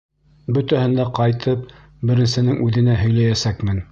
[0.55, 1.69] —Бөтәһен дә ҡайтып
[2.11, 3.85] беренсенең үҙенә һөйләйәсәкмен.